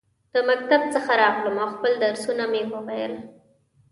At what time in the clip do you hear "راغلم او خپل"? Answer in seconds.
1.21-1.91